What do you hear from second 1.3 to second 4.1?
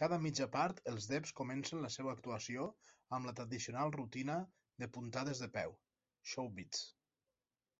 comencen la seva actuació amb la tradicional